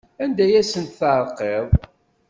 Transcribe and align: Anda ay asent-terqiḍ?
Anda 0.23 0.43
ay 0.45 0.53
asent-terqiḍ? 0.61 1.67